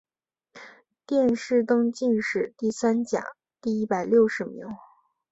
[1.05, 3.23] 殿试登进士第三甲
[3.61, 4.65] 第一百六十名。